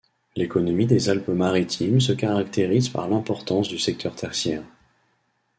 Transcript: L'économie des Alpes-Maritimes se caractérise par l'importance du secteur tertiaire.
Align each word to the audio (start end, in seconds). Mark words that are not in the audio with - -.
L'économie 0.35 0.87
des 0.87 1.09
Alpes-Maritimes 1.11 1.99
se 1.99 2.11
caractérise 2.11 2.89
par 2.89 3.07
l'importance 3.07 3.67
du 3.67 3.77
secteur 3.77 4.15
tertiaire. 4.15 4.63